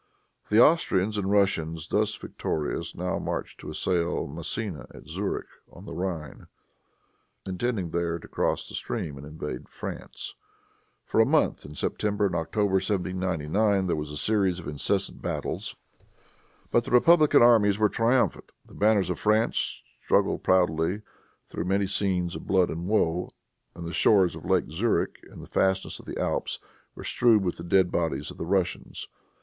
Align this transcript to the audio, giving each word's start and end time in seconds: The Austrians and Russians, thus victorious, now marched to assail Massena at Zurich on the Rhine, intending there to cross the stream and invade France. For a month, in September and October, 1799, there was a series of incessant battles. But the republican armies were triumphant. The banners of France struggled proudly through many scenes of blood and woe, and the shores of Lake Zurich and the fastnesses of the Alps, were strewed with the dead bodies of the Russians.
The 0.49 0.59
Austrians 0.59 1.15
and 1.15 1.29
Russians, 1.29 1.87
thus 1.89 2.15
victorious, 2.15 2.95
now 2.95 3.19
marched 3.19 3.59
to 3.59 3.69
assail 3.69 4.25
Massena 4.25 4.87
at 4.95 5.05
Zurich 5.07 5.45
on 5.71 5.85
the 5.85 5.93
Rhine, 5.93 6.47
intending 7.47 7.91
there 7.91 8.17
to 8.17 8.27
cross 8.27 8.67
the 8.67 8.73
stream 8.73 9.15
and 9.15 9.27
invade 9.27 9.69
France. 9.69 10.33
For 11.05 11.19
a 11.21 11.25
month, 11.27 11.65
in 11.65 11.75
September 11.75 12.25
and 12.25 12.33
October, 12.33 12.77
1799, 12.81 13.85
there 13.85 13.95
was 13.95 14.09
a 14.09 14.17
series 14.17 14.57
of 14.57 14.67
incessant 14.67 15.21
battles. 15.21 15.75
But 16.71 16.83
the 16.83 16.89
republican 16.89 17.43
armies 17.43 17.77
were 17.77 17.87
triumphant. 17.87 18.51
The 18.65 18.73
banners 18.73 19.11
of 19.11 19.19
France 19.19 19.83
struggled 19.99 20.41
proudly 20.41 21.03
through 21.47 21.65
many 21.65 21.85
scenes 21.85 22.35
of 22.35 22.47
blood 22.47 22.69
and 22.69 22.87
woe, 22.87 23.29
and 23.75 23.85
the 23.85 23.93
shores 23.93 24.35
of 24.35 24.45
Lake 24.45 24.71
Zurich 24.71 25.19
and 25.29 25.43
the 25.43 25.47
fastnesses 25.47 25.99
of 25.99 26.05
the 26.07 26.19
Alps, 26.19 26.57
were 26.95 27.03
strewed 27.03 27.43
with 27.43 27.57
the 27.57 27.63
dead 27.63 27.91
bodies 27.91 28.31
of 28.31 28.37
the 28.39 28.47
Russians. 28.47 29.07